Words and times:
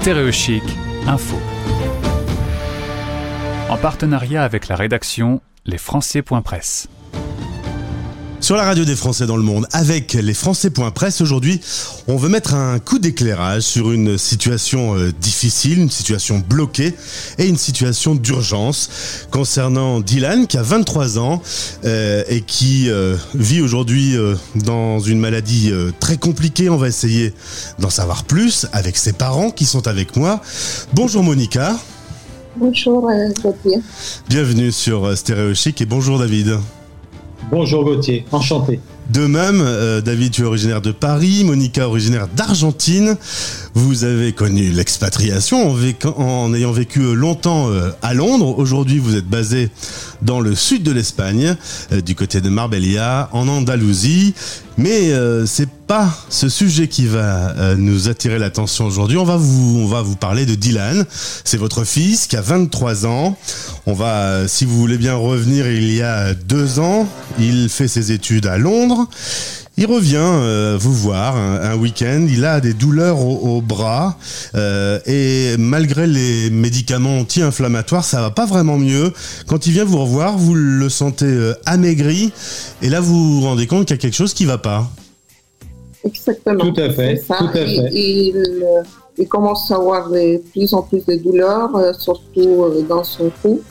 Stéréochic, 0.00 0.62
info. 1.06 1.36
En 3.68 3.76
partenariat 3.76 4.44
avec 4.44 4.66
la 4.68 4.74
rédaction 4.74 5.42
Les 5.66 5.76
Presse. 6.40 6.88
Sur 8.40 8.56
la 8.56 8.64
radio 8.64 8.86
des 8.86 8.96
Français 8.96 9.26
dans 9.26 9.36
le 9.36 9.42
monde, 9.42 9.66
avec 9.70 10.14
les 10.14 10.32
Presse, 10.94 11.20
aujourd'hui, 11.20 11.60
on 12.08 12.16
veut 12.16 12.30
mettre 12.30 12.54
un 12.54 12.78
coup 12.78 12.98
d'éclairage 12.98 13.62
sur 13.62 13.92
une 13.92 14.16
situation 14.16 14.96
euh, 14.96 15.12
difficile, 15.12 15.78
une 15.78 15.90
situation 15.90 16.38
bloquée 16.38 16.94
et 17.38 17.46
une 17.46 17.58
situation 17.58 18.14
d'urgence 18.14 19.26
concernant 19.30 20.00
Dylan 20.00 20.46
qui 20.46 20.56
a 20.56 20.62
23 20.62 21.18
ans 21.18 21.42
euh, 21.84 22.24
et 22.28 22.40
qui 22.40 22.88
euh, 22.88 23.16
vit 23.34 23.60
aujourd'hui 23.60 24.16
dans 24.54 25.00
une 25.00 25.18
maladie 25.18 25.70
très 26.00 26.16
compliquée. 26.16 26.70
On 26.70 26.78
va 26.78 26.88
essayer 26.88 27.34
d'en 27.78 27.90
savoir 27.90 28.24
plus 28.24 28.66
avec 28.72 28.96
ses 28.96 29.12
parents 29.12 29.50
qui 29.50 29.66
sont 29.66 29.86
avec 29.86 30.16
moi. 30.16 30.40
Bonjour 30.94 31.22
Monica. 31.22 31.78
Bonjour 32.56 33.10
Gauthier. 33.42 33.80
Bienvenue 34.28 34.72
sur 34.72 35.16
Stéréo 35.16 35.54
Chic 35.54 35.80
et 35.82 35.86
bonjour 35.86 36.18
David. 36.18 36.58
Bonjour 37.50 37.84
Gauthier, 37.84 38.24
enchanté. 38.30 38.78
De 39.10 39.26
même, 39.26 39.60
euh, 39.60 40.00
David, 40.00 40.30
tu 40.30 40.42
es 40.42 40.44
originaire 40.44 40.80
de 40.80 40.92
Paris, 40.92 41.42
Monica 41.42 41.88
originaire 41.88 42.28
d'Argentine. 42.28 43.16
Vous 43.74 44.02
avez 44.02 44.32
connu 44.32 44.70
l'expatriation 44.70 45.76
en, 46.16 46.54
ayant 46.54 46.72
vécu 46.72 47.14
longtemps 47.14 47.70
euh, 47.70 47.90
à 48.02 48.14
Londres. 48.14 48.58
Aujourd'hui, 48.58 48.98
vous 48.98 49.14
êtes 49.16 49.28
basé 49.28 49.70
dans 50.22 50.40
le 50.40 50.56
sud 50.56 50.82
de 50.82 50.90
l'Espagne, 50.90 51.54
euh, 51.92 52.00
du 52.00 52.16
côté 52.16 52.40
de 52.40 52.48
Marbella, 52.48 53.28
en 53.32 53.46
Andalousie. 53.46 54.34
Mais 54.76 55.12
euh, 55.12 55.46
c'est 55.46 55.68
pas 55.68 56.08
ce 56.28 56.48
sujet 56.48 56.88
qui 56.88 57.06
va 57.06 57.74
nous 57.76 58.08
attirer 58.08 58.38
l'attention 58.38 58.86
aujourd'hui. 58.86 59.18
On 59.18 59.24
va 59.24 59.36
vous, 59.36 59.80
on 59.80 59.86
va 59.86 60.02
vous 60.02 60.16
parler 60.16 60.46
de 60.46 60.54
Dylan. 60.54 61.04
C'est 61.44 61.56
votre 61.56 61.84
fils 61.84 62.26
qui 62.26 62.36
a 62.36 62.40
23 62.40 63.06
ans. 63.06 63.36
On 63.86 63.92
va, 63.92 64.46
si 64.46 64.64
vous 64.64 64.78
voulez 64.78 64.98
bien 64.98 65.14
revenir, 65.14 65.68
il 65.68 65.92
y 65.92 66.02
a 66.02 66.34
deux 66.34 66.78
ans, 66.78 67.08
il 67.38 67.68
fait 67.68 67.88
ses 67.88 68.12
études 68.12 68.46
à 68.46 68.56
Londres. 68.56 68.99
Il 69.80 69.86
revient 69.86 70.16
euh, 70.18 70.76
vous 70.78 70.92
voir 70.92 71.36
un, 71.36 71.74
week-end, 71.74 72.26
il 72.28 72.44
a 72.44 72.60
des 72.60 72.74
douleurs 72.74 73.24
au, 73.24 73.62
bras 73.62 74.18
euh, 74.54 74.98
et 75.06 75.56
malgré 75.58 76.06
les 76.06 76.50
médicaments 76.50 77.18
anti-inflammatoires, 77.18 78.04
ça 78.04 78.20
va 78.20 78.30
pas 78.30 78.44
vraiment 78.44 78.76
mieux. 78.76 79.10
Quand 79.46 79.66
il 79.66 79.72
vient 79.72 79.84
vous 79.84 80.00
revoir, 80.00 80.36
vous 80.36 80.54
le 80.54 80.88
sentez 80.90 81.24
euh, 81.24 81.54
amaigri 81.64 82.30
et 82.82 82.90
là 82.90 83.00
vous 83.00 83.40
vous 83.40 83.46
rendez 83.46 83.66
compte 83.66 83.86
qu'il 83.86 83.96
y 83.96 83.98
a 83.98 84.02
quelque 84.02 84.16
chose 84.16 84.34
qui 84.34 84.44
va 84.44 84.58
pas. 84.58 84.86
Exactement. 86.04 86.72
Tout 86.72 86.78
à 86.78 86.90
fait. 86.90 87.22
Tout 87.26 87.34
à 87.34 87.52
fait. 87.52 87.90
il, 87.94 89.28
commence 89.30 89.70
à 89.70 89.76
avoir 89.76 90.10
de 90.10 90.42
plus 90.52 90.74
en 90.74 90.82
plus 90.82 91.04
de 91.06 91.14
douleurs, 91.16 91.70
surtout 91.98 92.84
dans 92.86 93.04
son 93.04 93.30
cou. 93.40 93.62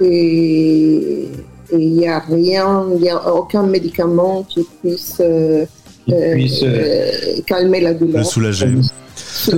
Et 0.00 1.28
il 1.72 1.92
n'y 1.92 2.08
a 2.08 2.20
rien, 2.20 2.84
il 2.94 3.00
n'y 3.00 3.10
a 3.10 3.34
aucun 3.34 3.62
médicament 3.62 4.44
qui 4.48 4.66
puisse, 4.80 5.16
euh, 5.20 5.64
euh, 6.10 6.48
euh, 6.62 7.10
calmer 7.46 7.80
la 7.80 7.94
douleur. 7.94 8.18
Le 8.18 8.24
soulager. 8.24 8.74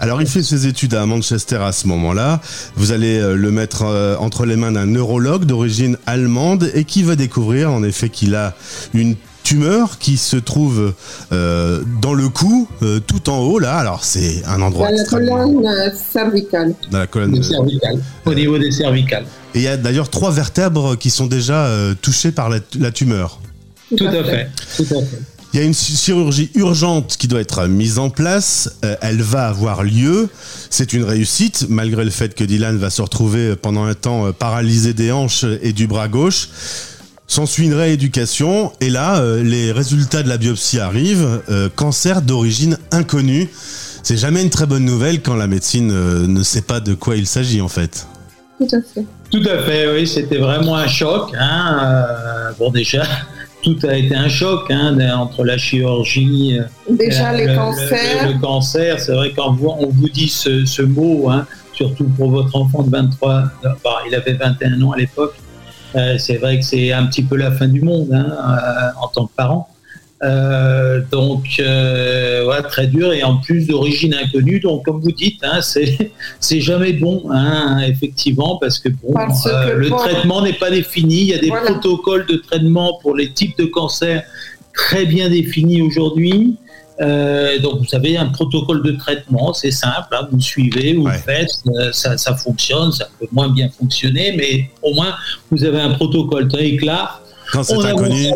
Alors 0.00 0.22
il 0.22 0.26
fait 0.26 0.42
ses 0.42 0.66
études 0.66 0.94
à 0.94 1.06
Manchester 1.06 1.56
à 1.56 1.72
ce 1.72 1.86
moment-là. 1.88 2.40
Vous 2.76 2.92
allez 2.92 3.20
le 3.20 3.50
mettre 3.50 3.84
entre 4.18 4.46
les 4.46 4.56
mains 4.56 4.72
d'un 4.72 4.86
neurologue 4.86 5.44
d'origine 5.44 5.98
allemande 6.06 6.70
et 6.74 6.84
qui 6.84 7.02
va 7.02 7.16
découvrir 7.16 7.70
en 7.70 7.82
effet 7.82 8.08
qu'il 8.08 8.34
a 8.34 8.54
une 8.92 9.14
tumeur 9.42 9.98
qui 9.98 10.16
se 10.16 10.36
trouve 10.36 10.94
dans 11.30 12.14
le 12.14 12.28
cou, 12.28 12.66
tout 13.06 13.28
en 13.28 13.38
haut 13.40 13.58
là. 13.58 13.76
Alors 13.76 14.04
c'est 14.04 14.42
un 14.46 14.62
endroit. 14.62 14.88
Dans 14.88 14.96
la 14.96 15.04
colonne 15.04 15.92
cervicale. 16.12 16.74
Dans 16.90 16.98
la 16.98 17.06
colonne 17.06 17.42
cervicale. 17.42 18.00
Au 18.24 18.34
niveau 18.34 18.58
des 18.58 18.70
cervicales. 18.70 19.26
Et 19.54 19.60
il 19.60 19.62
y 19.62 19.68
a 19.68 19.76
d'ailleurs 19.76 20.10
trois 20.10 20.32
vertèbres 20.32 20.96
qui 20.96 21.10
sont 21.10 21.26
déjà 21.26 21.66
euh, 21.66 21.94
touchées 22.00 22.32
par 22.32 22.48
la, 22.48 22.90
tumeur. 22.90 23.40
Tout, 23.96 24.06
à 24.06 24.24
fait. 24.24 24.50
Il 25.52 25.60
y 25.60 25.62
a 25.62 25.62
une 25.62 25.74
chirurgie 25.74 26.50
urgente 26.56 27.16
qui 27.16 27.28
doit 27.28 27.40
être 27.40 27.68
mise 27.68 28.00
en 28.00 28.10
place. 28.10 28.72
Euh, 28.84 28.96
elle 29.00 29.22
va 29.22 29.46
avoir 29.46 29.84
lieu. 29.84 30.28
C'est 30.70 30.92
une 30.92 31.04
réussite, 31.04 31.66
malgré 31.68 32.04
le 32.04 32.10
fait 32.10 32.34
que 32.34 32.42
Dylan 32.42 32.76
va 32.76 32.90
se 32.90 33.00
retrouver 33.00 33.54
pendant 33.54 33.84
un 33.84 33.94
temps 33.94 34.26
euh, 34.26 34.32
paralysé 34.32 34.92
des 34.92 35.12
hanches 35.12 35.44
et 35.62 35.72
du 35.72 35.86
bras 35.86 36.08
gauche. 36.08 36.48
S'ensuit 37.28 37.66
une 37.66 37.74
rééducation. 37.74 38.72
Et 38.80 38.90
là, 38.90 39.24
les 39.42 39.70
résultats 39.70 40.22
de 40.22 40.28
la 40.28 40.36
biopsie 40.36 40.78
arrivent. 40.78 41.40
cancer 41.74 42.20
d'origine 42.20 42.76
inconnue. 42.90 43.48
C'est 44.02 44.18
jamais 44.18 44.42
une 44.42 44.50
très 44.50 44.66
bonne 44.66 44.84
nouvelle 44.84 45.22
quand 45.22 45.34
la 45.34 45.46
médecine 45.46 45.88
ne 46.26 46.42
sait 46.42 46.60
pas 46.60 46.80
de 46.80 46.92
quoi 46.92 47.16
il 47.16 47.26
s'agit 47.26 47.62
en 47.62 47.68
fait. 47.68 48.06
Tout 48.58 48.68
à 48.72 48.80
fait. 48.80 49.04
Tout 49.30 49.42
à 49.48 49.58
fait, 49.62 49.92
oui, 49.92 50.06
c'était 50.06 50.38
vraiment 50.38 50.76
un 50.76 50.86
choc. 50.86 51.32
Hein. 51.38 51.80
Euh, 51.82 52.52
bon, 52.58 52.70
déjà, 52.70 53.02
tout 53.62 53.76
a 53.82 53.94
été 53.94 54.14
un 54.14 54.28
choc 54.28 54.70
hein, 54.70 54.96
entre 55.16 55.44
la 55.44 55.58
chirurgie, 55.58 56.58
euh, 56.58 56.94
déjà 56.94 57.32
les 57.32 57.46
le, 57.46 57.56
cancers. 57.56 58.28
Le, 58.28 58.40
cancer, 58.40 59.00
c'est 59.00 59.12
vrai 59.12 59.32
quand 59.34 59.56
on 59.60 59.88
vous 59.88 60.08
dit 60.08 60.28
ce, 60.28 60.82
mot, 60.82 61.30
hein, 61.30 61.46
surtout 61.72 62.04
pour 62.04 62.30
votre 62.30 62.54
enfant 62.56 62.82
de 62.82 62.90
23, 62.90 63.44
bah, 63.62 63.74
il 64.06 64.14
avait 64.14 64.34
21 64.34 64.80
ans 64.82 64.92
à 64.92 64.98
l'époque, 64.98 65.34
euh, 65.96 66.16
c'est 66.18 66.36
vrai 66.36 66.58
que 66.58 66.64
c'est 66.64 66.92
un 66.92 67.06
petit 67.06 67.22
peu 67.24 67.36
la 67.36 67.50
fin 67.50 67.66
du 67.66 67.80
monde 67.80 68.08
en 69.00 69.08
tant 69.08 69.26
que 69.26 69.32
parent. 69.34 69.68
Euh, 70.22 71.00
donc, 71.10 71.44
euh, 71.58 72.62
très 72.70 72.86
dur 72.86 73.12
et 73.12 73.22
en 73.22 73.36
plus 73.36 73.66
d'origine 73.66 74.14
inconnue. 74.14 74.60
Donc, 74.60 74.84
comme 74.84 75.00
vous 75.00 75.12
dites, 75.12 75.40
hein, 75.42 75.60
c'est 75.60 76.12
c'est 76.40 76.60
jamais 76.60 76.92
bon, 76.92 77.24
hein, 77.30 77.80
effectivement, 77.86 78.56
parce 78.58 78.78
que 78.78 78.88
bon, 78.88 79.14
euh, 79.46 79.74
le 79.74 79.90
traitement 79.90 80.40
n'est 80.42 80.54
pas 80.54 80.70
défini. 80.70 81.20
Il 81.20 81.26
y 81.26 81.34
a 81.34 81.38
des 81.38 81.50
protocoles 81.50 82.26
de 82.26 82.36
traitement 82.36 82.98
pour 83.02 83.14
les 83.14 83.32
types 83.32 83.58
de 83.58 83.64
cancers 83.64 84.22
très 84.72 85.04
bien 85.04 85.28
définis 85.28 85.82
aujourd'hui. 85.82 86.56
donc, 86.98 87.78
vous 87.80 87.86
savez, 87.86 88.16
un 88.16 88.26
protocole 88.26 88.82
de 88.82 88.92
traitement, 88.92 89.52
c'est 89.52 89.72
simple. 89.72 90.08
Hein, 90.12 90.28
vous 90.30 90.40
suivez, 90.40 90.94
vous 90.94 91.08
faites, 91.10 91.50
ça, 91.92 92.16
ça, 92.16 92.34
fonctionne. 92.34 92.92
Ça 92.92 93.08
peut 93.18 93.26
moins 93.32 93.48
bien 93.48 93.68
fonctionner, 93.68 94.34
mais 94.36 94.70
au 94.80 94.94
moins, 94.94 95.14
vous 95.50 95.64
avez 95.64 95.80
un 95.80 95.90
protocole 95.90 96.48
très 96.48 96.76
clair. 96.76 97.20
Quand 97.52 97.62
c'est 97.62 97.84
inconnu. 97.84 98.26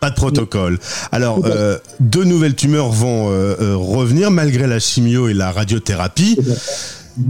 Pas 0.00 0.08
de 0.08 0.14
protocole. 0.14 0.78
Alors, 1.12 1.42
euh, 1.44 1.78
deux 2.00 2.24
nouvelles 2.24 2.54
tumeurs 2.54 2.90
vont 2.90 3.28
euh, 3.28 3.54
euh, 3.60 3.76
revenir 3.76 4.30
malgré 4.30 4.66
la 4.66 4.80
chimio 4.80 5.28
et 5.28 5.34
la 5.34 5.52
radiothérapie. 5.52 6.38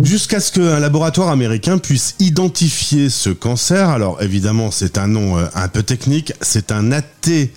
Jusqu'à 0.03 0.39
ce 0.39 0.53
qu'un 0.53 0.79
laboratoire 0.79 1.31
américain 1.31 1.79
puisse 1.79 2.15
identifier 2.21 3.11
ce 3.11 3.31
cancer. 3.31 3.89
Alors 3.89 4.23
évidemment, 4.23 4.71
c'est 4.71 4.99
un 4.99 5.09
nom 5.09 5.37
un 5.37 5.69
peu 5.69 5.83
technique. 5.83 6.33
C'est 6.43 6.71
un 6.71 6.93
ATRT. 6.93 7.49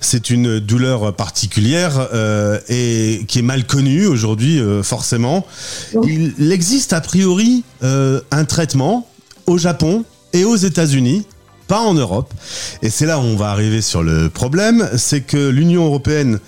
C'est 0.00 0.30
une 0.30 0.60
douleur 0.60 1.16
particulière 1.16 2.08
et 2.68 3.24
qui 3.26 3.38
est 3.38 3.42
mal 3.42 3.64
connue 3.64 4.04
aujourd'hui, 4.06 4.60
forcément. 4.82 5.46
Il 6.04 6.52
existe 6.52 6.92
a 6.92 7.00
priori 7.00 7.64
un 7.80 8.44
traitement 8.44 9.08
au 9.46 9.56
Japon 9.56 10.04
et 10.34 10.44
aux 10.44 10.56
États-Unis 10.56 11.24
pas 11.66 11.80
en 11.80 11.94
Europe. 11.94 12.32
Et 12.82 12.90
c'est 12.90 13.06
là 13.06 13.18
où 13.18 13.22
on 13.22 13.36
va 13.36 13.50
arriver 13.50 13.82
sur 13.82 14.02
le 14.02 14.28
problème, 14.28 14.88
c'est 14.96 15.22
que 15.22 15.48
l'Union 15.48 15.86
européenne 15.86 16.38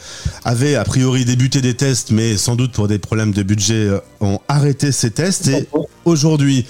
avait 0.45 0.75
a 0.77 0.85
priori 0.85 1.25
débuté 1.25 1.61
des 1.61 1.75
tests, 1.75 2.11
mais 2.11 2.37
sans 2.37 2.57
doute 2.57 2.73
pour 2.73 2.89
des 2.89 2.99
problèmes 2.99 3.33
de 3.33 3.43
budget, 3.43 3.87
euh, 3.89 4.01
ont 4.21 4.41
arrêté 4.49 4.93
ces 4.93 5.11
tests. 5.11 5.49
Et 5.49 5.69
aujourd'hui, 6.05 6.67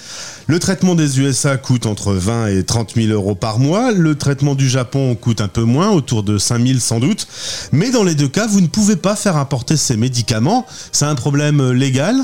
le 0.46 0.58
traitement 0.58 0.94
des 0.94 1.20
USA 1.20 1.56
coûte 1.56 1.86
entre 1.86 2.12
20 2.12 2.48
et 2.48 2.64
30 2.64 2.94
000 2.94 3.08
euros 3.08 3.34
par 3.34 3.58
mois. 3.58 3.92
Le 3.92 4.14
traitement 4.14 4.54
du 4.54 4.68
Japon 4.68 5.14
coûte 5.14 5.40
un 5.40 5.48
peu 5.48 5.62
moins, 5.62 5.90
autour 5.90 6.22
de 6.22 6.38
5 6.38 6.66
000 6.66 6.78
sans 6.78 7.00
doute. 7.00 7.26
Mais 7.72 7.90
dans 7.90 8.04
les 8.04 8.14
deux 8.14 8.28
cas, 8.28 8.46
vous 8.46 8.60
ne 8.60 8.68
pouvez 8.68 8.96
pas 8.96 9.16
faire 9.16 9.36
importer 9.36 9.76
ces 9.76 9.96
médicaments. 9.96 10.66
C'est 10.92 11.06
un 11.06 11.14
problème 11.14 11.72
légal 11.72 12.16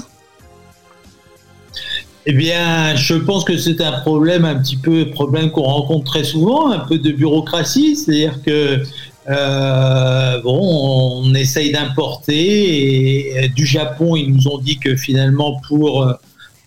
eh 2.25 2.33
bien, 2.33 2.95
je 2.95 3.15
pense 3.15 3.45
que 3.45 3.57
c'est 3.57 3.81
un 3.81 4.01
problème, 4.01 4.45
un 4.45 4.55
petit 4.55 4.77
peu 4.77 5.11
problème 5.11 5.51
qu'on 5.51 5.63
rencontre 5.63 6.05
très 6.05 6.25
souvent, 6.25 6.71
un 6.71 6.79
peu 6.81 6.99
de 6.99 7.11
bureaucratie, 7.11 7.97
c'est-à-dire 7.97 8.41
que 8.43 8.83
euh, 9.29 10.41
bon, 10.43 11.23
on 11.25 11.35
essaye 11.35 11.73
d'importer 11.73 13.45
et 13.45 13.49
du 13.49 13.67
Japon, 13.67 14.17
ils 14.17 14.33
nous 14.33 14.49
ont 14.49 14.59
dit 14.59 14.79
que 14.79 14.97
finalement 14.97 15.61
pour 15.69 16.07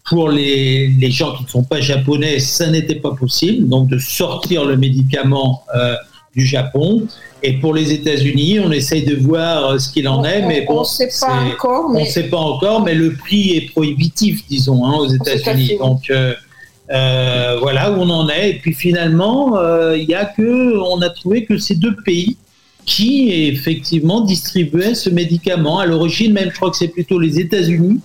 pour 0.05 0.29
les, 0.29 0.87
les 0.87 1.09
gens 1.09 1.35
qui 1.35 1.43
ne 1.43 1.49
sont 1.49 1.63
pas 1.63 1.81
japonais, 1.81 2.39
ça 2.39 2.69
n'était 2.69 2.95
pas 2.95 3.15
possible, 3.15 3.67
donc 3.67 3.89
de 3.89 3.97
sortir 3.97 4.63
le 4.63 4.77
médicament 4.77 5.63
euh, 5.75 5.95
du 6.35 6.45
Japon. 6.45 7.07
Et 7.43 7.53
pour 7.53 7.73
les 7.73 7.91
États-Unis, 7.91 8.59
on 8.59 8.71
essaye 8.71 9.03
de 9.03 9.15
voir 9.15 9.71
euh, 9.71 9.77
ce 9.79 9.91
qu'il 9.91 10.07
en 10.07 10.23
est, 10.23 10.41
mais 10.41 10.61
bon, 10.61 10.77
on 10.77 10.79
ne 10.81 10.85
sait 10.85 11.09
pas 11.19 11.33
encore. 11.33 11.89
Mais... 11.89 12.01
On 12.01 12.05
sait 12.05 12.29
pas 12.29 12.37
encore, 12.37 12.81
mais 12.81 12.95
le 12.95 13.13
prix 13.13 13.51
est 13.51 13.71
prohibitif, 13.71 14.45
disons, 14.47 14.85
hein, 14.85 14.95
aux 14.97 15.07
États-Unis. 15.07 15.77
Donc 15.79 16.09
euh, 16.09 16.33
euh, 16.91 17.57
voilà 17.61 17.91
où 17.91 17.95
on 17.95 18.09
en 18.09 18.29
est. 18.29 18.51
Et 18.51 18.53
puis 18.55 18.73
finalement, 18.73 19.57
il 19.93 20.03
y 20.03 20.13
a 20.15 20.25
que, 20.25 20.77
on 20.77 21.01
a 21.01 21.09
trouvé 21.09 21.45
que 21.45 21.57
ces 21.57 21.75
deux 21.75 21.95
pays 22.05 22.37
qui 22.85 23.31
effectivement 23.47 24.21
distribuait 24.21 24.93
ce 24.95 25.09
médicament. 25.09 25.79
À 25.79 25.85
l'origine, 25.85 26.33
même, 26.33 26.51
je 26.51 26.55
crois 26.55 26.69
que 26.69 26.77
c'est 26.77 26.89
plutôt 26.89 27.19
les 27.19 27.39
États-Unis. 27.39 27.99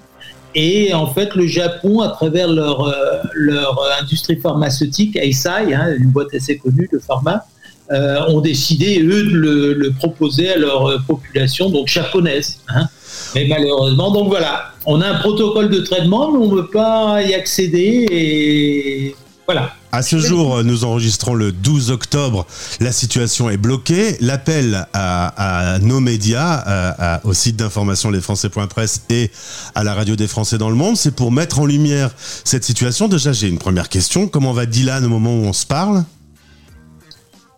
Et 0.54 0.92
en 0.94 1.06
fait, 1.06 1.34
le 1.34 1.46
Japon, 1.46 2.00
à 2.00 2.08
travers 2.08 2.48
leur, 2.48 2.82
euh, 2.88 3.18
leur 3.34 3.78
industrie 4.00 4.36
pharmaceutique, 4.36 5.16
Eisai, 5.16 5.74
hein, 5.74 5.94
une 5.96 6.10
boîte 6.10 6.34
assez 6.34 6.58
connue 6.58 6.88
de 6.92 6.98
pharma, 6.98 7.44
euh, 7.90 8.20
ont 8.28 8.40
décidé, 8.40 9.02
eux, 9.02 9.24
de 9.24 9.74
le, 9.76 9.90
proposer 9.92 10.50
à 10.50 10.56
leur 10.56 11.02
population, 11.06 11.70
donc 11.70 11.88
japonaise. 11.88 12.58
Hein. 12.68 12.86
Mais 13.34 13.46
malheureusement, 13.48 14.12
donc 14.12 14.28
voilà, 14.28 14.72
on 14.86 15.00
a 15.00 15.08
un 15.08 15.18
protocole 15.18 15.70
de 15.70 15.80
traitement, 15.80 16.30
mais 16.30 16.38
on 16.38 16.54
ne 16.54 16.60
peut 16.60 16.70
pas 16.70 17.22
y 17.22 17.34
accéder. 17.34 18.06
Et 18.10 19.16
voilà. 19.46 19.72
À 19.92 20.02
ce 20.02 20.18
jour, 20.18 20.62
nous 20.62 20.84
enregistrons 20.84 21.34
le 21.34 21.50
12 21.50 21.90
octobre. 21.90 22.46
La 22.78 22.92
situation 22.92 23.50
est 23.50 23.56
bloquée. 23.56 24.16
L'appel 24.20 24.86
à, 24.92 25.78
nos 25.82 25.98
médias, 25.98 27.20
au 27.24 27.32
site 27.32 27.56
d'information 27.56 28.10
lesfrançais.press 28.10 29.02
et 29.10 29.32
à 29.74 29.82
la 29.82 29.94
radio 29.94 30.14
des 30.14 30.28
Français 30.28 30.58
dans 30.58 30.70
le 30.70 30.76
monde, 30.76 30.96
c'est 30.96 31.14
pour 31.14 31.32
mettre 31.32 31.58
en 31.58 31.66
lumière 31.66 32.10
cette 32.44 32.62
situation. 32.62 33.08
Déjà, 33.08 33.32
j'ai 33.32 33.48
une 33.48 33.58
première 33.58 33.88
question. 33.88 34.28
Comment 34.28 34.52
va 34.52 34.66
Dylan 34.66 35.04
au 35.04 35.08
moment 35.08 35.34
où 35.34 35.44
on 35.44 35.52
se 35.52 35.66
parle? 35.66 36.04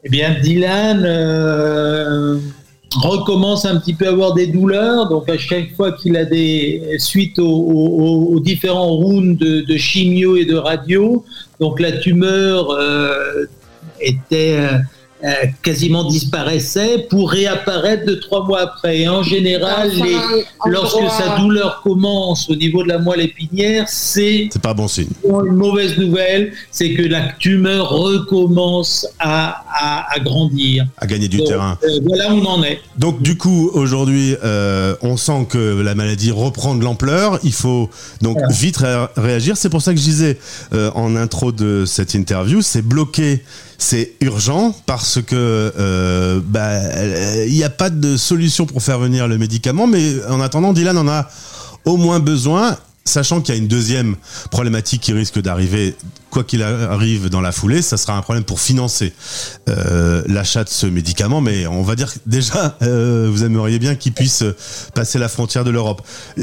Eh 0.04 0.08
bien, 0.08 0.34
Dylan, 0.40 1.04
euh, 1.04 2.38
recommence 2.96 3.64
un 3.64 3.78
petit 3.78 3.94
peu 3.94 4.06
à 4.06 4.10
avoir 4.10 4.34
des 4.34 4.49
douleurs. 4.49 5.08
Donc 5.08 5.28
à 5.28 5.38
chaque 5.38 5.75
fois 5.76 5.93
qu'il 5.93 6.16
a 6.16 6.25
des 6.25 6.96
suites 6.99 7.38
aux, 7.38 8.40
différents 8.40 8.88
rounds 8.88 9.38
de, 9.38 9.76
chimio 9.76 10.37
et 10.37 10.44
de 10.44 10.56
radio, 10.56 11.25
donc 11.60 11.78
la 11.78 11.93
tumeur 11.93 12.70
euh, 12.70 13.44
était 14.00 14.56
euh, 14.58 14.78
quasiment 15.62 16.04
disparaissait 16.04 17.06
pour 17.08 17.30
réapparaître 17.30 18.06
deux 18.06 18.20
trois 18.20 18.44
mois 18.44 18.60
après. 18.62 19.00
Et 19.00 19.08
en 19.08 19.22
général, 19.22 19.90
lorsque 20.66 21.08
sa 21.10 21.38
douleur 21.38 21.80
commence 21.82 22.48
au 22.50 22.56
niveau 22.56 22.82
de 22.82 22.88
la 22.88 22.98
moelle 22.98 23.20
épinière, 23.20 23.88
c'est 23.88 24.48
c'est 24.50 24.62
pas 24.62 24.74
bon 24.74 24.88
signe. 24.88 25.08
Une 25.24 25.54
mauvaise 25.54 25.96
nouvelle, 25.98 26.52
c'est 26.70 26.94
que 26.94 27.02
la 27.02 27.32
tumeur 27.38 27.90
recommence 27.90 29.06
à, 29.19 29.64
à, 30.10 30.19
grandir, 30.20 30.86
à 30.98 31.06
gagner 31.06 31.28
du 31.28 31.42
terrain. 31.44 31.78
Euh, 31.84 32.00
voilà 32.04 32.32
où 32.32 32.38
on 32.38 32.46
en 32.46 32.62
est. 32.62 32.80
Donc 32.98 33.22
du 33.22 33.36
coup, 33.36 33.70
aujourd'hui, 33.74 34.36
euh, 34.44 34.94
on 35.02 35.16
sent 35.16 35.46
que 35.48 35.80
la 35.82 35.94
maladie 35.94 36.30
reprend 36.30 36.74
de 36.74 36.82
l'ampleur. 36.82 37.38
Il 37.44 37.52
faut 37.52 37.90
donc 38.20 38.38
vite 38.50 38.78
réagir. 39.16 39.56
C'est 39.56 39.70
pour 39.70 39.82
ça 39.82 39.92
que 39.92 40.00
je 40.00 40.04
disais 40.04 40.38
en 40.72 41.16
intro 41.16 41.52
de 41.52 41.84
cette 41.86 42.14
interview, 42.14 42.62
c'est 42.62 42.82
bloqué 42.82 43.42
c'est 43.82 44.12
urgent 44.20 44.75
parce 44.87 45.20
que 45.20 45.34
euh, 45.34 46.40
bah, 46.44 46.73
il 47.46 47.52
n'y 47.52 47.64
a 47.64 47.70
pas 47.70 47.90
de 47.90 48.17
solution 48.17 48.64
pour 48.64 48.82
faire 48.82 48.99
venir 48.99 49.26
le 49.26 49.38
médicament, 49.38 49.87
mais 49.87 50.25
en 50.29 50.40
attendant, 50.40 50.73
Dylan 50.73 50.96
en 50.96 51.08
a 51.08 51.29
au 51.84 51.96
moins 51.96 52.20
besoin 52.20 52.76
Sachant 53.04 53.40
qu'il 53.40 53.52
y 53.52 53.58
a 53.58 53.60
une 53.60 53.69
deuxième 53.69 54.14
problématique 54.52 55.02
qui 55.02 55.12
risque 55.12 55.40
d'arriver, 55.40 55.96
quoi 56.31 56.44
qu'il 56.44 56.62
arrive 56.62 57.31
dans 57.31 57.40
la 57.40 57.50
foulée, 57.50 57.82
ça 57.82 57.96
sera 57.96 58.16
un 58.16 58.22
problème 58.22 58.44
pour 58.44 58.60
financer 58.60 59.12
euh, 59.69 60.22
l'achat 60.28 60.62
de 60.62 60.69
ce 60.69 60.87
médicament. 60.87 61.40
Mais 61.40 61.66
on 61.66 61.82
va 61.82 61.96
dire 61.96 62.12
déjà, 62.26 62.76
euh, 62.82 63.28
vous 63.28 63.43
aimeriez 63.43 63.81
bien 63.81 63.96
qu'il 63.96 64.12
puisse 64.12 64.44
passer 64.94 65.19
la 65.19 65.28
frontière 65.28 65.64
de 65.64 65.70
l'Europe. 65.70 66.02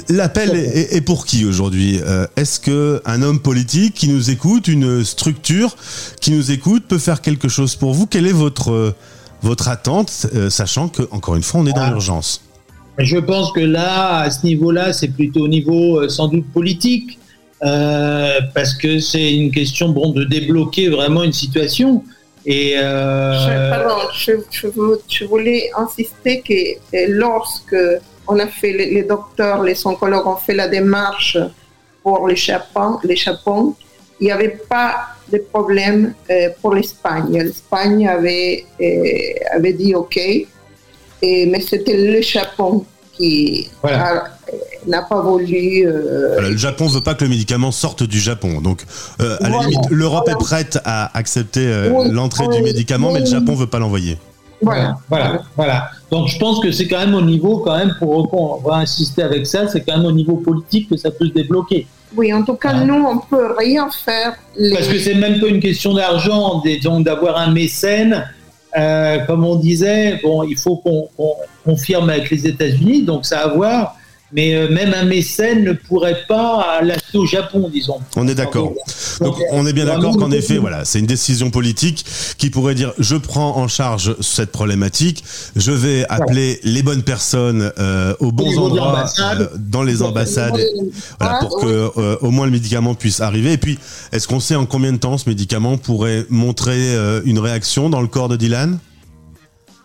L'appel 0.09 0.53
est, 0.53 1.01
pour 1.01 1.25
qui 1.25 1.45
aujourd'hui 1.45 2.01
euh, 2.03 2.27
Est-ce 2.35 2.59
que 2.59 3.01
un 3.05 3.21
homme 3.21 3.39
politique 3.39 3.93
qui 3.93 4.09
nous 4.09 4.29
écoute, 4.29 4.67
une 4.67 5.05
structure 5.05 5.77
qui 6.19 6.31
nous 6.31 6.51
écoute, 6.51 6.83
peut 6.89 6.99
faire 6.99 7.21
quelque 7.21 7.47
chose 7.47 7.77
pour 7.77 7.93
vous? 7.93 8.05
Quelle 8.05 8.27
est 8.27 8.33
votre 8.33 8.95
votre 9.41 9.69
attente, 9.69 10.27
sachant 10.49 10.89
que 10.89 11.07
encore 11.11 11.37
une 11.37 11.43
fois, 11.43 11.61
on 11.61 11.65
est 11.65 11.71
dans 11.71 11.89
l'urgence? 11.89 12.41
Je 12.99 13.17
pense 13.17 13.51
que 13.51 13.61
là, 13.61 14.19
à 14.19 14.29
ce 14.29 14.45
niveau-là, 14.45 14.93
c'est 14.93 15.07
plutôt 15.09 15.41
au 15.41 15.47
niveau 15.47 16.01
euh, 16.01 16.09
sans 16.09 16.27
doute 16.27 16.45
politique, 16.51 17.17
euh, 17.63 18.39
parce 18.53 18.73
que 18.73 18.99
c'est 18.99 19.33
une 19.33 19.51
question 19.51 19.89
bon, 19.89 20.09
de 20.09 20.23
débloquer 20.25 20.89
vraiment 20.89 21.23
une 21.23 21.33
situation. 21.33 22.03
Et 22.45 22.73
euh... 22.77 23.69
pardon, 23.69 24.01
je, 24.13 25.25
voulais 25.25 25.69
insister 25.77 26.41
que 26.41 27.07
lorsque 27.09 27.75
on 28.27 28.39
a 28.39 28.47
fait 28.47 28.73
les, 28.73 29.03
docteurs, 29.03 29.63
les 29.63 29.85
oncologues 29.85 30.27
ont 30.27 30.37
fait 30.37 30.55
la 30.55 30.67
démarche 30.67 31.37
pour 32.01 32.27
les 32.27 32.35
Japon, 32.35 32.97
les 33.03 33.15
Japon 33.15 33.75
il 34.21 34.25
n'y 34.25 34.31
avait 34.31 34.57
pas 34.69 35.15
de 35.31 35.37
problème 35.37 36.13
pour 36.61 36.73
l'Espagne. 36.73 37.41
L'Espagne 37.41 38.05
avait, 38.05 38.65
avait 39.53 39.71
dit 39.71 39.95
OK 39.95 40.19
mais 41.21 41.61
c'était 41.61 41.97
le 41.97 42.21
Japon 42.21 42.85
qui 43.19 43.69
n'a 44.87 45.01
pas 45.01 45.21
voulu. 45.21 45.85
Euh, 45.85 46.41
le 46.41 46.57
Japon 46.57 46.85
ne 46.85 46.91
veut 46.91 47.01
pas 47.01 47.13
que 47.15 47.23
le 47.25 47.29
médicament 47.29 47.71
sorte 47.71 48.03
du 48.03 48.19
Japon. 48.19 48.61
Donc, 48.61 48.83
euh, 49.21 49.37
à 49.41 49.49
la 49.49 49.59
limite, 49.59 49.89
l'Europe 49.89 50.29
est 50.29 50.39
prête 50.39 50.79
à 50.85 51.15
accepter 51.17 51.65
euh, 51.65 52.09
l'entrée 52.11 52.47
du 52.47 52.61
médicament, 52.61 53.11
mais 53.11 53.19
le 53.19 53.25
Japon 53.25 53.53
ne 53.53 53.57
veut 53.57 53.67
pas 53.67 53.79
l'envoyer. 53.79 54.17
Voilà, 54.61 54.97
voilà, 55.09 55.41
voilà. 55.55 55.89
Donc, 56.11 56.27
je 56.27 56.37
pense 56.37 56.59
que 56.59 56.71
c'est 56.71 56.87
quand 56.87 56.99
même 56.99 57.15
au 57.15 57.21
niveau, 57.21 57.59
quand 57.59 57.77
même, 57.77 57.95
pour 57.97 58.33
on 58.33 58.69
va 58.69 58.77
insister 58.77 59.23
avec 59.23 59.47
ça, 59.47 59.67
c'est 59.67 59.81
quand 59.81 59.97
même 59.97 60.05
au 60.05 60.11
niveau 60.11 60.35
politique 60.35 60.89
que 60.89 60.97
ça 60.97 61.11
peut 61.11 61.27
se 61.27 61.33
débloquer. 61.33 61.87
Oui, 62.15 62.33
en 62.33 62.43
tout 62.43 62.55
cas, 62.55 62.73
nous, 62.73 63.05
on 63.05 63.19
peut 63.19 63.53
rien 63.57 63.87
faire. 64.03 64.33
Parce 64.73 64.87
que 64.87 64.97
c'est 64.97 65.13
même 65.13 65.39
pas 65.39 65.47
une 65.47 65.59
question 65.59 65.93
d'argent, 65.93 66.61
d'avoir 66.99 67.37
un 67.37 67.51
mécène 67.51 68.25
euh, 68.77 69.19
comme 69.25 69.45
on 69.45 69.55
disait, 69.55 70.19
bon, 70.21 70.43
il 70.43 70.57
faut 70.57 70.77
qu'on 70.77 71.09
confirme 71.65 72.09
avec 72.09 72.29
les 72.29 72.47
États-Unis, 72.47 73.03
donc 73.03 73.25
ça 73.25 73.41
à 73.41 73.47
voir. 73.47 73.95
Mais 74.31 74.53
euh, 74.53 74.69
même 74.69 74.93
un 74.93 75.05
mécène 75.05 75.63
ne 75.63 75.73
pourrait 75.73 76.23
pas 76.27 76.81
l'acheter 76.83 77.17
au 77.17 77.25
Japon, 77.25 77.69
disons. 77.71 77.99
On 78.15 78.27
est 78.27 78.35
d'accord. 78.35 78.73
Donc 79.21 79.35
on 79.51 79.65
est 79.65 79.73
bien 79.73 79.85
d'accord 79.85 80.17
qu'en 80.17 80.31
effet, 80.31 80.57
voilà, 80.57 80.85
c'est 80.85 80.99
une 80.99 81.07
décision 81.07 81.49
politique 81.49 82.05
qui 82.37 82.49
pourrait 82.49 82.75
dire 82.75 82.93
je 82.99 83.15
prends 83.15 83.57
en 83.57 83.67
charge 83.67 84.15
cette 84.21 84.51
problématique, 84.51 85.23
je 85.55 85.71
vais 85.71 86.05
appeler 86.09 86.59
les 86.63 86.83
bonnes 86.83 87.03
personnes 87.03 87.71
euh, 87.79 88.13
aux 88.19 88.31
bons 88.31 88.57
endroits 88.57 89.05
dans 89.57 89.83
les 89.83 90.01
ambassades, 90.01 90.59
voilà, 91.19 91.39
pour 91.39 91.59
que 91.59 91.91
au 92.21 92.31
moins 92.31 92.45
le 92.45 92.51
médicament 92.51 92.95
puisse 92.95 93.21
arriver. 93.21 93.53
Et 93.53 93.57
puis, 93.57 93.79
est-ce 94.11 94.27
qu'on 94.27 94.39
sait 94.39 94.55
en 94.55 94.65
combien 94.65 94.91
de 94.91 94.97
temps 94.97 95.17
ce 95.17 95.27
médicament 95.27 95.77
pourrait 95.77 96.25
montrer 96.29 96.95
une 97.25 97.39
réaction 97.39 97.89
dans 97.89 98.01
le 98.01 98.07
corps 98.07 98.29
de 98.29 98.35
Dylan? 98.35 98.79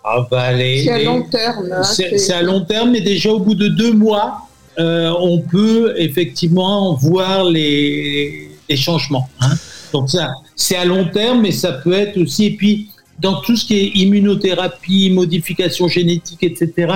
Ah 0.06 0.26
bah, 0.30 0.50
c'est 0.58 0.90
à 0.90 1.02
long 1.02 1.22
terme. 1.22 1.72
Hein, 1.72 1.82
c'est 1.82 2.32
à 2.32 2.42
long 2.42 2.60
terme, 2.60 2.90
mais 2.90 3.00
déjà 3.00 3.30
au 3.32 3.38
bout 3.38 3.54
de 3.54 3.68
deux 3.68 3.94
mois, 3.94 4.48
euh, 4.78 5.10
on 5.18 5.38
peut 5.38 5.94
effectivement 5.96 6.94
voir 6.94 7.44
les, 7.44 8.50
changements. 8.76 9.28
Hein. 9.40 9.52
Donc 9.92 10.10
ça, 10.10 10.30
c'est 10.56 10.76
à 10.76 10.84
long 10.84 11.06
terme, 11.06 11.40
mais 11.40 11.52
ça 11.52 11.72
peut 11.72 11.94
être 11.94 12.18
aussi. 12.18 12.46
Et 12.46 12.50
puis, 12.56 12.88
dans 13.18 13.40
tout 13.40 13.56
ce 13.56 13.64
qui 13.64 13.78
est 13.78 13.86
immunothérapie, 13.94 15.10
modification 15.10 15.88
génétique, 15.88 16.42
etc., 16.42 16.92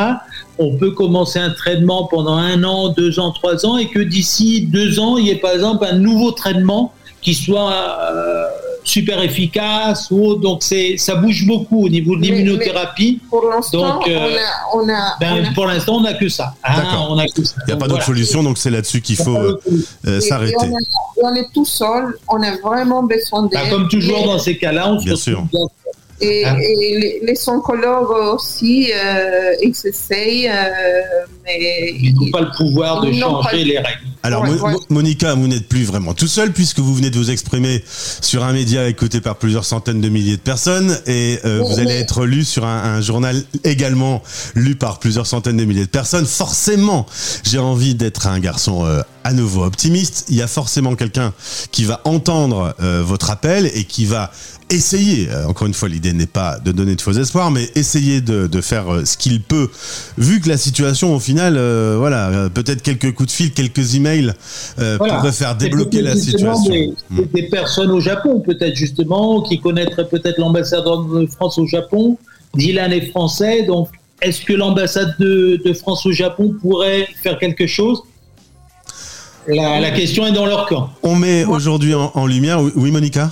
on 0.58 0.76
peut 0.76 0.90
commencer 0.90 1.38
un 1.38 1.50
traitement 1.50 2.08
pendant 2.08 2.36
un 2.36 2.62
an, 2.64 2.90
deux 2.90 3.20
ans, 3.20 3.30
trois 3.30 3.64
ans, 3.64 3.78
et 3.78 3.88
que 3.88 4.00
d'ici 4.00 4.62
deux 4.70 4.98
ans, 4.98 5.16
il 5.16 5.28
y 5.28 5.30
ait 5.30 5.36
par 5.36 5.52
exemple 5.52 5.86
un 5.88 5.96
nouveau 5.96 6.32
traitement 6.32 6.92
qui 7.22 7.34
soit 7.34 7.72
euh, 7.72 8.47
super 8.88 9.22
efficace 9.22 10.10
ou 10.10 10.34
donc 10.34 10.62
c'est 10.62 10.96
ça 10.96 11.14
bouge 11.14 11.46
beaucoup 11.46 11.84
au 11.84 11.88
niveau 11.88 12.16
de 12.16 12.22
l'immunothérapie. 12.22 13.20
Pour 13.28 13.48
l'instant, 13.48 14.00
euh, 14.06 14.36
on, 14.72 14.88
a, 14.88 15.16
ben, 15.20 15.52
pour 15.54 15.66
l'instant 15.66 15.96
on 15.96 16.04
a 16.04 16.14
que 16.14 16.28
ça. 16.28 16.54
Hein, 16.64 16.84
on 17.08 17.18
a 17.18 17.26
que 17.26 17.44
ça. 17.44 17.56
Il 17.66 17.70
n'y 17.70 17.72
a 17.74 17.76
pas 17.76 17.88
d'autre 17.88 18.04
solution, 18.04 18.42
donc 18.42 18.58
c'est 18.58 18.70
là-dessus 18.70 19.00
qu'il 19.00 19.16
faut 19.16 19.36
euh, 19.36 20.20
s'arrêter. 20.20 20.56
On, 21.22 21.34
est 21.34 21.46
tout 21.52 21.64
seul, 21.64 22.14
on 22.28 22.42
a 22.42 22.56
vraiment 22.56 23.02
besoin 23.02 23.42
d'aide. 23.42 23.60
Ben, 23.62 23.70
comme 23.70 23.88
toujours 23.88 24.24
dans 24.26 24.38
ces 24.38 24.56
cas-là, 24.56 24.92
on 24.92 24.96
bien 24.96 25.16
se 25.16 25.22
sûr. 25.22 25.44
Et, 26.20 26.44
hein? 26.44 26.56
et, 26.60 27.20
les, 27.22 27.48
oncologues 27.48 28.34
aussi, 28.34 28.90
euh, 28.92 29.54
ils 29.62 29.74
s'essayent, 29.74 30.48
euh, 30.48 31.02
mais... 31.44 31.92
Ils 31.92 32.14
n'ont 32.14 32.30
pas 32.30 32.40
le 32.40 32.50
pouvoir 32.56 33.02
de 33.02 33.12
changer 33.12 33.64
les 33.64 33.78
règles. 33.78 34.07
Alors, 34.28 34.44
Monica, 34.90 35.34
vous 35.34 35.48
n'êtes 35.48 35.68
plus 35.68 35.84
vraiment 35.84 36.12
tout 36.12 36.26
seul 36.28 36.52
puisque 36.52 36.80
vous 36.80 36.94
venez 36.94 37.08
de 37.08 37.16
vous 37.16 37.30
exprimer 37.30 37.82
sur 38.20 38.44
un 38.44 38.52
média 38.52 38.86
écouté 38.86 39.22
par 39.22 39.36
plusieurs 39.36 39.64
centaines 39.64 40.02
de 40.02 40.08
milliers 40.10 40.36
de 40.36 40.42
personnes 40.42 40.98
et 41.06 41.38
euh, 41.46 41.62
vous 41.64 41.78
allez 41.78 41.94
être 41.94 42.26
lu 42.26 42.44
sur 42.44 42.66
un, 42.66 42.96
un, 42.96 43.00
journal 43.00 43.42
également 43.64 44.22
lu 44.54 44.76
par 44.76 44.98
plusieurs 44.98 45.26
centaines 45.26 45.56
de 45.56 45.64
milliers 45.64 45.86
de 45.86 45.90
personnes. 45.90 46.26
Forcément, 46.26 47.06
j'ai 47.42 47.58
envie 47.58 47.94
d'être 47.94 48.26
un 48.26 48.38
garçon 48.38 48.84
euh, 48.84 49.00
à 49.28 49.34
nouveau 49.34 49.62
optimiste. 49.62 50.24
Il 50.30 50.36
y 50.36 50.42
a 50.42 50.46
forcément 50.46 50.94
quelqu'un 50.94 51.34
qui 51.70 51.84
va 51.84 52.00
entendre 52.04 52.74
euh, 52.80 53.02
votre 53.04 53.30
appel 53.30 53.70
et 53.74 53.84
qui 53.84 54.06
va 54.06 54.30
essayer, 54.70 55.28
euh, 55.30 55.46
encore 55.46 55.66
une 55.66 55.74
fois, 55.74 55.90
l'idée 55.90 56.14
n'est 56.14 56.26
pas 56.26 56.58
de 56.58 56.72
donner 56.72 56.96
de 56.96 57.00
faux 57.02 57.12
espoirs, 57.12 57.50
mais 57.50 57.68
essayer 57.74 58.22
de, 58.22 58.46
de 58.46 58.60
faire 58.62 58.92
euh, 58.92 59.04
ce 59.04 59.18
qu'il 59.18 59.42
peut, 59.42 59.68
vu 60.16 60.40
que 60.40 60.48
la 60.48 60.56
situation, 60.56 61.14
au 61.14 61.20
final, 61.20 61.56
euh, 61.58 61.96
voilà, 61.98 62.48
peut-être 62.48 62.82
quelques 62.82 63.12
coups 63.12 63.28
de 63.28 63.34
fil, 63.34 63.52
quelques 63.52 63.94
emails 63.94 64.32
pourraient 64.96 65.32
faire 65.32 65.56
débloquer 65.56 66.00
la 66.00 66.16
situation. 66.16 66.94
Hmm. 67.10 67.22
Des, 67.34 67.48
personnes 67.48 67.90
au 67.90 68.00
Japon, 68.00 68.40
peut-être 68.40 68.76
justement, 68.76 69.42
qui 69.42 69.60
connaîtraient 69.60 70.08
peut-être 70.08 70.38
l'ambassadeur 70.38 71.04
de 71.04 71.26
France 71.26 71.58
au 71.58 71.66
Japon, 71.66 72.16
Dylan 72.54 72.92
est 72.92 73.10
français, 73.10 73.64
donc 73.64 73.88
est-ce 74.22 74.42
que 74.42 74.54
l'ambassade 74.54 75.14
de, 75.18 75.60
de, 75.62 75.72
France 75.74 76.04
au 76.06 76.12
Japon 76.12 76.54
pourrait 76.60 77.08
faire 77.22 77.38
quelque 77.38 77.66
chose? 77.66 78.02
La, 79.48 79.80
la, 79.80 79.90
question 79.90 80.26
est 80.26 80.32
dans 80.32 80.46
leur 80.46 80.66
camp. 80.66 80.90
On 81.02 81.16
met 81.16 81.44
aujourd'hui 81.44 81.94
en, 81.94 82.10
en, 82.14 82.26
lumière, 82.26 82.60
oui 82.76 82.90
Monica? 82.90 83.30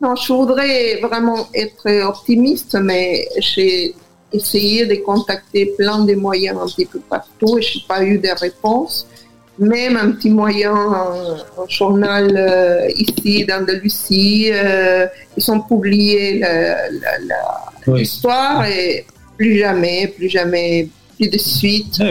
Non, 0.00 0.14
je 0.16 0.32
voudrais 0.32 1.00
vraiment 1.02 1.48
être 1.54 2.06
optimiste, 2.06 2.78
mais 2.80 3.28
j'ai 3.38 3.94
essayé 4.32 4.86
de 4.86 4.94
contacter 4.96 5.74
plein 5.76 6.04
de 6.04 6.14
moyens 6.14 6.58
un 6.60 6.66
petit 6.66 6.86
peu 6.86 7.00
partout 7.00 7.58
et 7.58 7.62
je 7.62 7.78
n'ai 7.78 7.84
pas 7.86 8.02
eu 8.02 8.18
de 8.18 8.28
réponse. 8.40 9.06
Même 9.58 9.96
un 9.96 10.12
petit 10.12 10.30
moyen, 10.30 10.72
un, 10.72 11.36
un 11.62 11.68
journal 11.68 12.34
euh, 12.34 12.88
ici 12.96 13.44
d'Andalousie, 13.44 14.50
euh, 14.52 15.06
ils 15.36 15.50
ont 15.50 15.60
publié 15.60 16.42
l'histoire 17.86 18.60
oui. 18.62 18.72
et 18.72 19.06
plus 19.36 19.58
jamais, 19.58 20.06
plus 20.16 20.30
jamais, 20.30 20.88
plus 21.20 21.28
de 21.28 21.38
suite. 21.38 22.02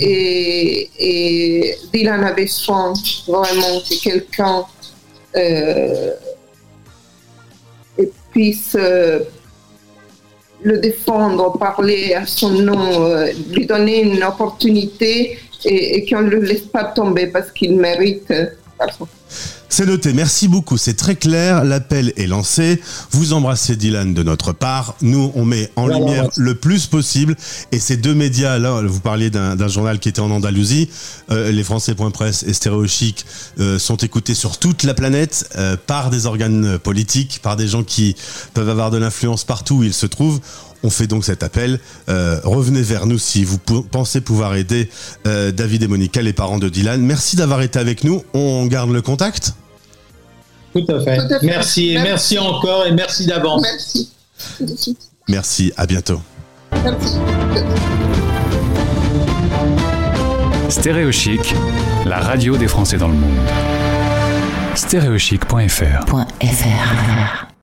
Et, 0.00 0.90
et, 0.98 1.76
Dylan 1.92 2.24
avait 2.24 2.42
besoin 2.42 2.92
vraiment 3.26 3.80
que 3.88 4.02
quelqu'un 4.02 4.64
euh, 5.36 6.10
puisse 8.32 8.76
euh, 8.78 9.20
le 10.62 10.78
défendre, 10.78 11.56
parler 11.56 12.14
à 12.14 12.26
son 12.26 12.50
nom, 12.50 13.04
euh, 13.04 13.28
lui 13.52 13.66
donner 13.66 14.02
une 14.02 14.24
opportunité 14.24 15.38
et, 15.64 15.96
et 15.96 16.06
qu'on 16.06 16.22
ne 16.22 16.30
le 16.30 16.40
laisse 16.40 16.62
pas 16.62 16.84
tomber 16.84 17.28
parce 17.28 17.52
qu'il 17.52 17.76
mérite. 17.76 18.32
C'est 19.70 19.84
noté, 19.84 20.14
merci 20.14 20.48
beaucoup, 20.48 20.78
c'est 20.78 20.94
très 20.94 21.14
clair, 21.14 21.62
l'appel 21.62 22.12
est 22.16 22.26
lancé, 22.26 22.80
vous 23.10 23.34
embrassez 23.34 23.76
Dylan 23.76 24.14
de 24.14 24.22
notre 24.22 24.52
part, 24.52 24.94
nous 25.02 25.30
on 25.34 25.44
met 25.44 25.70
en 25.76 25.82
voilà, 25.82 25.98
lumière 25.98 26.28
le 26.36 26.54
plus 26.54 26.86
possible, 26.86 27.36
et 27.70 27.78
ces 27.78 27.98
deux 27.98 28.14
médias, 28.14 28.58
là 28.58 28.80
vous 28.82 29.00
parliez 29.00 29.28
d'un 29.28 29.68
journal 29.68 29.98
qui 29.98 30.08
était 30.08 30.20
en 30.20 30.30
Andalousie, 30.30 30.88
euh, 31.30 31.52
les 31.52 31.62
Français.press 31.62 32.44
et 32.44 32.54
Stéréo 32.54 32.86
Chic 32.86 33.26
euh, 33.60 33.78
sont 33.78 33.98
écoutés 33.98 34.34
sur 34.34 34.58
toute 34.58 34.84
la 34.84 34.94
planète 34.94 35.50
euh, 35.56 35.76
par 35.86 36.08
des 36.08 36.24
organes 36.24 36.78
politiques, 36.78 37.40
par 37.42 37.56
des 37.56 37.68
gens 37.68 37.84
qui 37.84 38.16
peuvent 38.54 38.70
avoir 38.70 38.90
de 38.90 38.96
l'influence 38.96 39.44
partout 39.44 39.76
où 39.76 39.84
ils 39.84 39.94
se 39.94 40.06
trouvent, 40.06 40.40
on 40.82 40.90
fait 40.90 41.06
donc 41.06 41.24
cet 41.24 41.42
appel. 41.42 41.80
Euh, 42.08 42.40
revenez 42.44 42.82
vers 42.82 43.06
nous 43.06 43.18
si 43.18 43.44
vous 43.44 43.58
pensez 43.58 44.20
pouvoir 44.20 44.54
aider 44.54 44.88
euh, 45.26 45.50
David 45.50 45.82
et 45.82 45.88
Monica, 45.88 46.22
les 46.22 46.32
parents 46.32 46.58
de 46.58 46.68
Dylan. 46.68 47.00
Merci 47.02 47.36
d'avoir 47.36 47.62
été 47.62 47.78
avec 47.78 48.04
nous. 48.04 48.22
On 48.34 48.66
garde 48.66 48.90
le 48.90 49.02
contact 49.18 49.54
Tout 50.72 50.84
à 50.88 51.00
fait. 51.00 51.16
Tout 51.16 51.34
à 51.34 51.40
fait. 51.40 51.46
Merci, 51.46 51.92
merci, 51.94 51.98
merci 52.02 52.38
encore 52.38 52.86
et 52.86 52.92
merci 52.92 53.26
d'avance. 53.26 53.62
Merci. 53.62 54.10
Merci, 55.28 55.72
à 55.76 55.86
bientôt. 55.86 56.20
Merci. 56.84 57.16
Stéréo 60.68 61.10
Chic, 61.10 61.54
la 62.06 62.20
radio 62.20 62.56
des 62.56 62.68
Français 62.68 62.98
dans 62.98 63.08
le 63.08 63.14
monde. 63.14 63.36
Stéréochic.fr. 64.74 66.06
.fr. 66.06 67.47